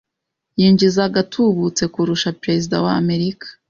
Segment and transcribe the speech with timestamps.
[0.59, 3.47] Yinjiza agatubutse kurusha Perezida wa Amerika